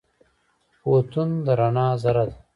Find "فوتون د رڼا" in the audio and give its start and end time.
0.77-1.87